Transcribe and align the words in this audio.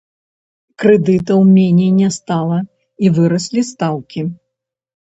Крэдытаў 0.83 1.39
меней 1.57 1.91
не 1.99 2.09
стала 2.17 2.59
і 3.05 3.13
выраслі 3.21 3.69
стаўкі! 3.71 4.31